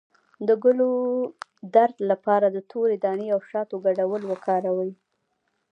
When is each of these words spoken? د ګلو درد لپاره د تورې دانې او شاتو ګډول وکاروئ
د 0.47 0.49
ګلو 0.63 0.91
درد 1.75 1.95
لپاره 2.11 2.47
د 2.51 2.57
تورې 2.71 2.97
دانې 3.05 3.27
او 3.35 3.39
شاتو 3.49 3.75
ګډول 3.85 4.21
وکاروئ 4.31 4.91